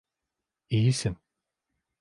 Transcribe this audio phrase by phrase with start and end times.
[0.69, 1.17] İyisin.